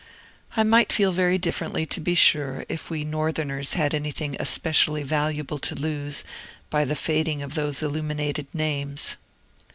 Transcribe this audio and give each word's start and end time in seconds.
I 0.57 0.63
might 0.63 0.91
feel 0.91 1.11
very 1.11 1.37
differently, 1.37 1.85
to 1.85 1.99
be 1.99 2.15
sure, 2.15 2.65
if 2.67 2.89
we 2.89 3.03
Northerners 3.03 3.73
had 3.73 3.93
anything 3.93 4.35
especially 4.39 5.03
valuable 5.03 5.59
to 5.59 5.75
lose 5.75 6.23
by 6.71 6.85
the 6.85 6.95
fading 6.95 7.43
of 7.43 7.53
those 7.53 7.83
illuminated 7.83 8.47
names. 8.51 9.15